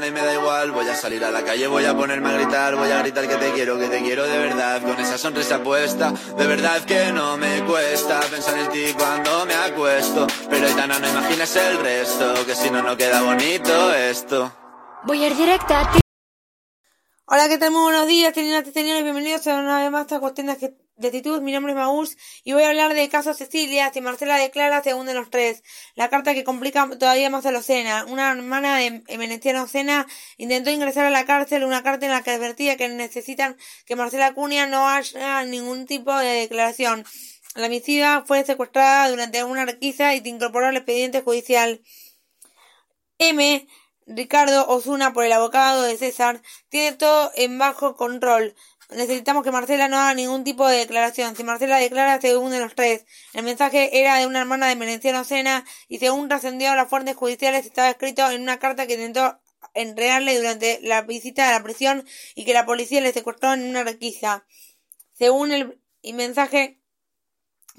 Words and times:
Y 0.00 0.10
me 0.10 0.20
da 0.20 0.32
igual. 0.32 0.72
Voy 0.72 0.88
a 0.88 0.94
salir 0.94 1.24
a 1.24 1.30
la 1.30 1.42
calle, 1.42 1.66
voy 1.66 1.84
a 1.84 1.94
ponerme 1.94 2.30
a 2.30 2.32
gritar. 2.32 2.74
Voy 2.74 2.90
a 2.90 2.98
gritar 3.00 3.28
que 3.28 3.36
te 3.36 3.52
quiero, 3.52 3.78
que 3.78 3.88
te 3.88 4.00
quiero 4.00 4.24
de 4.24 4.38
verdad. 4.38 4.80
Con 4.82 4.98
esa 4.98 5.18
sonrisa 5.18 5.62
puesta, 5.62 6.12
de 6.36 6.46
verdad 6.46 6.80
que 6.84 7.12
no 7.12 7.36
me 7.36 7.62
cuesta 7.64 8.20
pensar 8.30 8.58
en 8.58 8.70
ti 8.70 8.94
cuando 8.96 9.44
me 9.44 9.54
acuesto. 9.54 10.26
Pero 10.48 10.66
Aitana, 10.66 10.98
no 10.98 11.08
imagines 11.08 11.56
el 11.56 11.78
resto, 11.78 12.46
que 12.46 12.54
si 12.54 12.70
no, 12.70 12.82
no 12.82 12.96
queda 12.96 13.20
bonito 13.22 13.92
esto. 13.94 14.52
Voy 15.04 15.24
a 15.24 15.26
ir 15.26 15.36
directa 15.36 15.80
a 15.80 15.92
ti. 15.92 16.01
Hola, 17.34 17.48
¿qué 17.48 17.56
tal? 17.56 17.70
Muy 17.70 17.80
buenos 17.80 18.06
días, 18.08 18.34
señoras 18.34 18.62
y. 18.62 19.02
Bienvenidos 19.04 19.46
a 19.46 19.58
una 19.58 19.80
vez 19.80 19.90
más 19.90 20.12
a 20.12 20.20
Cuestiones 20.20 20.60
de 20.60 21.08
Actitud. 21.08 21.40
Mi 21.40 21.50
nombre 21.50 21.72
es 21.72 21.78
Maús 21.78 22.18
y 22.44 22.52
voy 22.52 22.64
a 22.64 22.68
hablar 22.68 22.92
de 22.92 23.08
caso 23.08 23.32
Cecilia, 23.32 23.90
si 23.90 24.02
Marcela 24.02 24.36
declara 24.36 24.82
según 24.82 25.06
de 25.06 25.14
los 25.14 25.30
tres. 25.30 25.62
La 25.94 26.10
carta 26.10 26.34
que 26.34 26.44
complica 26.44 26.86
todavía 26.90 27.30
más 27.30 27.46
a 27.46 27.50
Lucena. 27.50 28.04
Una 28.04 28.32
hermana 28.32 28.76
de 28.76 29.02
Veneciano 29.16 29.66
Sena 29.66 30.06
intentó 30.36 30.70
ingresar 30.70 31.06
a 31.06 31.10
la 31.10 31.24
cárcel 31.24 31.64
una 31.64 31.82
carta 31.82 32.04
en 32.04 32.12
la 32.12 32.22
que 32.22 32.32
advertía 32.32 32.76
que 32.76 32.90
necesitan 32.90 33.56
que 33.86 33.96
Marcela 33.96 34.34
Cunha 34.34 34.66
no 34.66 34.86
haga 34.86 35.42
ningún 35.46 35.86
tipo 35.86 36.14
de 36.14 36.34
declaración. 36.40 37.06
La 37.54 37.68
homicida 37.68 38.24
fue 38.26 38.44
secuestrada 38.44 39.08
durante 39.08 39.42
una 39.42 39.64
requisa 39.64 40.14
y 40.14 40.20
se 40.20 40.28
incorporó 40.28 40.66
al 40.66 40.76
expediente 40.76 41.22
judicial. 41.22 41.80
M 43.16 43.66
Ricardo 44.06 44.66
Osuna 44.68 45.12
por 45.12 45.24
el 45.24 45.32
abogado 45.32 45.82
de 45.82 45.96
César 45.96 46.42
tiene 46.68 46.96
todo 46.96 47.30
en 47.34 47.58
bajo 47.58 47.96
control. 47.96 48.54
Necesitamos 48.90 49.42
que 49.42 49.50
Marcela 49.50 49.88
no 49.88 49.98
haga 49.98 50.14
ningún 50.14 50.44
tipo 50.44 50.66
de 50.66 50.78
declaración. 50.78 51.34
Si 51.34 51.44
Marcela 51.44 51.78
declara, 51.78 52.20
se 52.20 52.36
unen 52.36 52.60
los 52.60 52.74
tres. 52.74 53.06
El 53.32 53.44
mensaje 53.44 54.00
era 54.00 54.16
de 54.18 54.26
una 54.26 54.40
hermana 54.40 54.68
de 54.68 54.76
Merenciano 54.76 55.24
Sena 55.24 55.64
y 55.88 55.98
según 55.98 56.28
trascendió 56.28 56.74
las 56.74 56.88
fuentes 56.88 57.16
judiciales 57.16 57.64
estaba 57.64 57.88
escrito 57.88 58.30
en 58.30 58.42
una 58.42 58.58
carta 58.58 58.86
que 58.86 58.94
intentó 58.94 59.40
enredarle 59.74 60.36
durante 60.36 60.80
la 60.82 61.02
visita 61.02 61.48
a 61.48 61.52
la 61.52 61.62
prisión 61.62 62.06
y 62.34 62.44
que 62.44 62.52
la 62.52 62.66
policía 62.66 63.00
le 63.00 63.12
secuestró 63.12 63.54
en 63.54 63.68
una 63.68 63.84
requisa. 63.84 64.44
Según 65.12 65.52
el 65.52 65.80
mensaje 66.14 66.80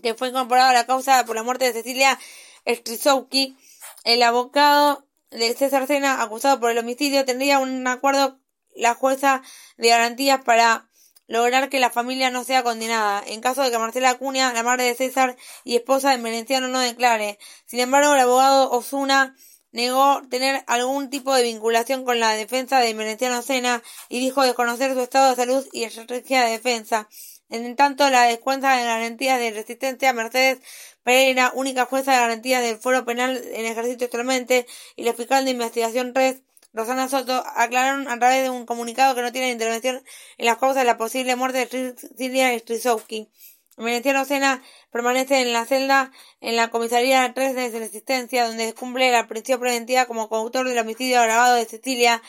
que 0.01 0.15
fue 0.15 0.29
incorporado 0.29 0.69
a 0.69 0.73
la 0.73 0.85
causa 0.85 1.23
por 1.25 1.35
la 1.35 1.43
muerte 1.43 1.65
de 1.65 1.73
Cecilia 1.73 2.19
Strisowski, 2.65 3.55
el 4.03 4.23
abogado 4.23 5.07
de 5.33 5.53
César 5.55 5.87
Sena, 5.87 6.21
acusado 6.21 6.59
por 6.59 6.71
el 6.71 6.77
homicidio, 6.77 7.25
tendría 7.25 7.59
un 7.59 7.85
acuerdo 7.87 8.39
la 8.75 8.95
jueza 8.95 9.41
de 9.77 9.89
garantías 9.89 10.41
para 10.43 10.89
lograr 11.27 11.69
que 11.69 11.79
la 11.79 11.89
familia 11.89 12.29
no 12.29 12.43
sea 12.43 12.63
condenada, 12.63 13.23
en 13.25 13.41
caso 13.41 13.63
de 13.63 13.71
que 13.71 13.77
Marcela 13.77 14.11
Acuña, 14.11 14.53
la 14.53 14.63
madre 14.63 14.83
de 14.85 14.95
César 14.95 15.35
y 15.63 15.75
esposa 15.75 16.11
de 16.11 16.17
Merenciano, 16.17 16.67
no 16.67 16.79
declare. 16.79 17.39
Sin 17.65 17.79
embargo, 17.79 18.13
el 18.13 18.19
abogado 18.19 18.71
Osuna 18.71 19.35
negó 19.71 20.21
tener 20.29 20.63
algún 20.67 21.09
tipo 21.09 21.33
de 21.33 21.43
vinculación 21.43 22.05
con 22.05 22.19
la 22.19 22.33
defensa 22.33 22.79
de 22.79 22.93
Merenciano 22.93 23.41
Sena 23.41 23.81
y 24.09 24.19
dijo 24.19 24.43
desconocer 24.43 24.93
su 24.93 25.01
estado 25.01 25.31
de 25.31 25.35
salud 25.35 25.67
y 25.71 25.83
estrategia 25.83 26.43
de 26.43 26.51
defensa. 26.51 27.09
En 27.49 27.75
tanto, 27.75 28.09
la 28.09 28.23
descuenta 28.23 28.75
de 28.75 28.83
garantías 28.83 29.39
de 29.39 29.51
resistencia 29.51 30.13
Mercedes 30.13 30.59
Pereira, 31.03 31.51
única 31.53 31.85
jueza 31.85 32.13
de 32.13 32.19
garantías 32.19 32.61
del 32.61 32.77
Foro 32.77 33.05
Penal 33.05 33.41
en 33.53 33.65
ejercicio 33.65 34.05
actualmente, 34.05 34.65
y 34.95 35.03
la 35.03 35.13
fiscal 35.13 35.45
de 35.45 35.51
investigación 35.51 36.15
Red, 36.15 36.37
Rosana 36.73 37.07
Soto, 37.07 37.43
aclararon 37.55 38.07
a 38.07 38.17
través 38.17 38.43
de 38.43 38.49
un 38.49 38.65
comunicado 38.65 39.13
que 39.13 39.21
no 39.21 39.31
tienen 39.31 39.51
intervención 39.51 40.03
en 40.37 40.45
las 40.45 40.57
causas 40.57 40.77
de 40.77 40.85
la 40.85 40.97
posible 40.97 41.35
muerte 41.35 41.67
de 41.67 41.95
Silvia 42.17 42.57
Strisowski. 42.57 43.29
Veneciano 43.77 44.23
Sena 44.23 44.61
permanece 44.91 45.41
en 45.41 45.51
la 45.51 45.65
celda 45.65 46.11
en 46.41 46.55
la 46.55 46.69
comisaría 46.69 47.33
3 47.33 47.55
de 47.55 47.79
Resistencia, 47.79 48.47
donde 48.47 48.73
cumple 48.73 49.11
la 49.11 49.27
prisión 49.27 49.59
preventiva 49.59 50.05
como 50.05 50.29
coautor 50.29 50.67
del 50.67 50.77
homicidio 50.77 51.19
agravado 51.19 51.55
de 51.55 51.65
Cecilia. 51.65 52.21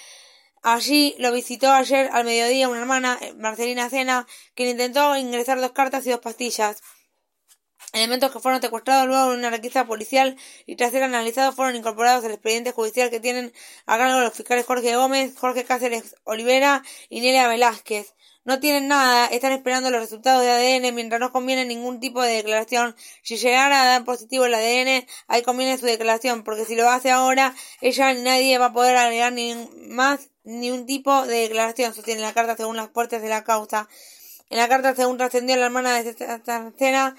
Allí 0.62 1.14
lo 1.18 1.30
visitó 1.32 1.70
ayer 1.70 2.08
al 2.12 2.24
mediodía 2.24 2.70
una 2.70 2.80
hermana, 2.80 3.18
Marcelina 3.36 3.90
Sena, 3.90 4.26
quien 4.54 4.70
intentó 4.70 5.14
ingresar 5.16 5.60
dos 5.60 5.72
cartas 5.72 6.06
y 6.06 6.10
dos 6.10 6.20
pastillas. 6.20 6.82
Elementos 7.94 8.32
que 8.32 8.40
fueron 8.40 8.60
secuestrados 8.60 9.06
luego 9.06 9.32
en 9.32 9.38
una 9.38 9.50
requisa 9.50 9.86
policial 9.86 10.36
y 10.66 10.74
tras 10.74 10.90
ser 10.90 11.04
analizados 11.04 11.54
fueron 11.54 11.76
incorporados 11.76 12.24
al 12.24 12.32
expediente 12.32 12.72
judicial 12.72 13.08
que 13.08 13.20
tienen 13.20 13.52
a 13.86 13.96
cargo 13.96 14.20
los 14.20 14.34
fiscales 14.34 14.66
Jorge 14.66 14.96
Gómez, 14.96 15.36
Jorge 15.38 15.62
Cáceres 15.62 16.16
Olivera 16.24 16.82
y 17.08 17.20
Nelia 17.20 17.46
Velázquez. 17.46 18.14
No 18.44 18.58
tienen 18.58 18.88
nada, 18.88 19.26
están 19.26 19.52
esperando 19.52 19.92
los 19.92 20.00
resultados 20.00 20.42
de 20.42 20.50
ADN 20.50 20.92
mientras 20.92 21.20
no 21.20 21.30
conviene 21.30 21.64
ningún 21.66 22.00
tipo 22.00 22.20
de 22.20 22.34
declaración. 22.34 22.96
Si 23.22 23.36
llegara 23.36 23.82
a 23.82 23.86
dar 23.86 24.04
positivo 24.04 24.44
el 24.44 24.54
ADN, 24.54 25.06
ahí 25.28 25.42
conviene 25.42 25.78
su 25.78 25.86
declaración, 25.86 26.42
porque 26.42 26.64
si 26.64 26.74
lo 26.74 26.90
hace 26.90 27.12
ahora, 27.12 27.54
ella 27.80 28.12
ni 28.12 28.22
nadie 28.22 28.58
va 28.58 28.66
a 28.66 28.72
poder 28.72 28.96
agregar 28.96 29.32
ni 29.32 29.54
más 29.86 30.30
ni 30.42 30.72
un 30.72 30.84
tipo 30.84 31.24
de 31.26 31.42
declaración, 31.42 31.94
sostiene 31.94 32.22
la 32.22 32.34
carta 32.34 32.56
según 32.56 32.76
las 32.76 32.88
puertas 32.88 33.22
de 33.22 33.28
la 33.28 33.44
causa. 33.44 33.88
En 34.50 34.58
la 34.58 34.68
carta, 34.68 34.94
según 34.94 35.16
trascendió 35.16 35.56
la 35.56 35.66
hermana 35.66 36.02
de 36.02 36.10
esta 36.10 36.34
escena, 36.68 37.16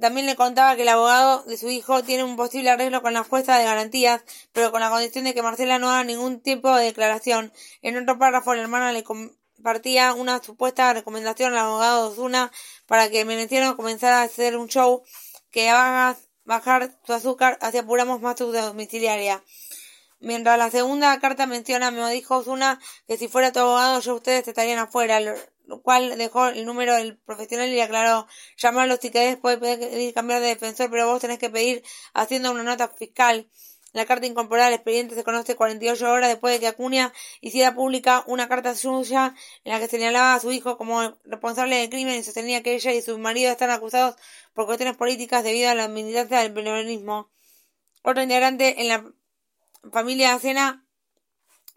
también 0.00 0.26
le 0.26 0.36
contaba 0.36 0.76
que 0.76 0.82
el 0.82 0.88
abogado 0.88 1.42
de 1.44 1.56
su 1.56 1.68
hijo 1.68 2.02
tiene 2.04 2.24
un 2.24 2.36
posible 2.36 2.70
arreglo 2.70 3.02
con 3.02 3.14
la 3.14 3.24
jueza 3.24 3.58
de 3.58 3.64
garantías, 3.64 4.22
pero 4.52 4.70
con 4.70 4.80
la 4.80 4.90
condición 4.90 5.24
de 5.24 5.34
que 5.34 5.42
Marcela 5.42 5.78
no 5.78 5.90
haga 5.90 6.04
ningún 6.04 6.40
tipo 6.40 6.74
de 6.74 6.84
declaración. 6.84 7.52
En 7.82 7.96
otro 7.96 8.18
párrafo, 8.18 8.54
la 8.54 8.62
hermana 8.62 8.92
le 8.92 9.02
compartía 9.02 10.14
una 10.14 10.42
supuesta 10.42 10.92
recomendación 10.92 11.52
al 11.52 11.58
abogado 11.58 12.10
Osuna 12.10 12.52
para 12.86 13.10
que 13.10 13.24
meneciano 13.24 13.76
comenzara 13.76 14.20
a 14.20 14.24
hacer 14.24 14.56
un 14.56 14.68
show 14.68 15.02
que 15.50 15.68
haga 15.68 16.16
bajar 16.44 16.92
su 17.04 17.12
azúcar, 17.12 17.58
así 17.60 17.78
apuramos 17.78 18.20
más 18.20 18.38
su 18.38 18.52
domiciliaria. 18.52 19.42
Mientras 20.20 20.58
la 20.58 20.70
segunda 20.70 21.18
carta 21.20 21.46
menciona, 21.46 21.90
me 21.90 22.10
dijo 22.10 22.38
Osuna 22.38 22.80
que 23.06 23.16
si 23.16 23.28
fuera 23.28 23.52
tu 23.52 23.60
abogado, 23.60 24.00
yo 24.00 24.14
ustedes 24.14 24.48
estarían 24.48 24.78
afuera 24.78 25.20
cual 25.82 26.16
dejó 26.18 26.48
el 26.48 26.64
número 26.66 26.94
del 26.94 27.18
profesional 27.18 27.68
y 27.68 27.74
le 27.74 27.82
aclaró, 27.82 28.26
llamarlo 28.56 28.96
si 28.96 29.10
querés, 29.10 29.36
puede 29.36 29.58
pedir 29.58 30.14
cambiar 30.14 30.40
de 30.40 30.48
defensor, 30.48 30.90
pero 30.90 31.06
vos 31.06 31.20
tenés 31.20 31.38
que 31.38 31.50
pedir 31.50 31.82
haciendo 32.14 32.50
una 32.50 32.62
nota 32.62 32.88
fiscal. 32.88 33.48
La 33.92 34.04
carta 34.04 34.26
incorporada 34.26 34.68
al 34.68 34.74
expediente 34.74 35.14
se 35.14 35.24
conoce 35.24 35.56
48 35.56 36.10
horas 36.10 36.28
después 36.28 36.52
de 36.54 36.60
que 36.60 36.66
Acuña 36.66 37.12
hiciera 37.40 37.74
pública 37.74 38.22
una 38.26 38.46
carta 38.46 38.74
suya 38.74 39.34
en 39.64 39.72
la 39.72 39.80
que 39.80 39.88
señalaba 39.88 40.34
a 40.34 40.40
su 40.40 40.52
hijo 40.52 40.76
como 40.76 41.16
responsable 41.24 41.76
del 41.76 41.88
crimen 41.88 42.16
y 42.16 42.22
sostenía 42.22 42.62
que 42.62 42.74
ella 42.74 42.92
y 42.92 43.00
su 43.00 43.18
marido 43.18 43.50
están 43.50 43.70
acusados 43.70 44.16
por 44.52 44.66
cuestiones 44.66 44.96
políticas 44.96 45.42
debido 45.42 45.70
a 45.70 45.74
la 45.74 45.88
militancia 45.88 46.40
del 46.40 46.52
peronismo. 46.52 47.30
Otro 48.02 48.22
integrante 48.22 48.80
en 48.80 48.88
la 48.88 49.10
familia 49.90 50.34
Acena 50.34 50.87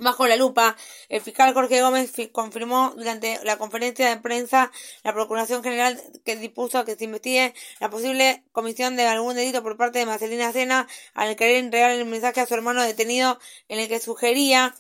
Bajo 0.02 0.26
la 0.26 0.36
lupa, 0.36 0.76
el 1.10 1.22
fiscal 1.22 1.54
Jorge 1.54 1.80
Gómez 1.80 2.12
confirmó 2.32 2.92
durante 2.98 3.40
la 3.44 3.60
conferencia 3.60 4.10
de 4.10 4.18
prensa 4.18 4.72
la 5.04 5.14
Procuración 5.14 5.62
General 5.62 6.02
que 6.26 6.36
dispuso 6.38 6.84
que 6.86 6.96
se 6.96 7.04
investigue 7.04 7.54
la 7.80 7.92
posible 7.92 8.44
comisión 8.52 8.96
de 8.96 9.06
algún 9.06 9.36
delito 9.36 9.62
por 9.62 9.78
parte 9.78 10.00
de 10.00 10.08
Marcelina 10.08 10.52
Sena 10.54 10.88
al 11.14 11.36
querer 11.36 11.58
entregar 11.58 11.92
el 11.92 12.04
mensaje 12.06 12.42
a 12.42 12.48
su 12.48 12.56
hermano 12.56 12.82
detenido 12.82 13.38
en 13.68 13.78
el 13.78 13.90
que 13.90 14.00
sugería 14.00 14.74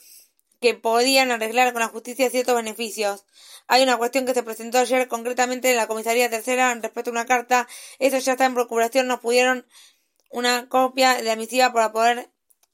que 0.60 0.74
podían 0.74 1.30
arreglar 1.30 1.72
con 1.72 1.82
la 1.82 1.88
justicia 1.88 2.32
ciertos 2.32 2.56
beneficios. 2.56 3.24
Hay 3.68 3.84
una 3.84 3.98
cuestión 3.98 4.26
que 4.26 4.34
se 4.34 4.42
presentó 4.42 4.80
ayer 4.80 5.08
concretamente 5.08 5.70
en 5.70 5.78
la 5.78 5.86
comisaría 5.86 6.32
tercera 6.32 6.74
respecto 6.74 7.12
a 7.12 7.14
una 7.14 7.28
carta. 7.28 7.68
Eso 8.00 8.18
ya 8.18 8.32
está 8.32 8.46
en 8.46 8.56
procuración. 8.56 9.06
Nos 9.06 9.20
pudieron 9.20 9.68
una 10.32 10.68
copia 10.68 11.14
de 11.14 11.22
la 11.22 11.36
misiva 11.36 11.72
para 11.72 11.92
poder 11.92 12.32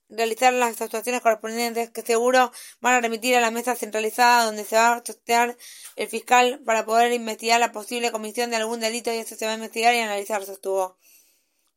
realizar 0.09 0.53
las 0.53 0.81
actuaciones 0.81 1.21
correspondientes 1.21 1.89
que 1.89 2.01
seguro 2.01 2.51
van 2.79 2.95
a 2.95 3.01
remitir 3.01 3.35
a 3.35 3.41
la 3.41 3.51
mesa 3.51 3.75
centralizada 3.75 4.45
donde 4.45 4.63
se 4.63 4.75
va 4.75 4.93
a 4.93 5.05
sortear 5.05 5.57
el 5.95 6.07
fiscal 6.07 6.61
para 6.65 6.85
poder 6.85 7.11
investigar 7.13 7.59
la 7.59 7.71
posible 7.71 8.11
comisión 8.11 8.49
de 8.49 8.57
algún 8.57 8.79
delito 8.79 9.11
y 9.11 9.17
eso 9.17 9.35
se 9.35 9.45
va 9.45 9.51
a 9.51 9.55
investigar 9.55 9.93
y 9.93 9.99
analizar, 9.99 10.43
sostuvo. 10.45 10.97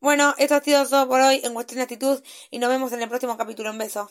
Bueno, 0.01 0.35
esto 0.39 0.55
ha 0.55 0.63
sido 0.63 0.89
todo 0.89 1.09
por 1.09 1.21
hoy 1.21 1.41
en 1.45 1.53
cuestión 1.55 1.79
de 1.79 1.83
actitud 1.83 2.23
y 2.51 2.59
nos 2.59 2.71
vemos 2.71 2.93
en 2.93 3.03
el 3.03 3.09
próximo 3.09 3.37
capítulo. 3.37 3.71
Un 3.71 3.79
beso. 3.79 4.11